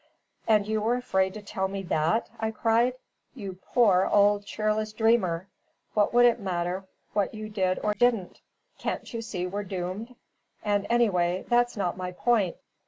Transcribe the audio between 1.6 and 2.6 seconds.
me that!" I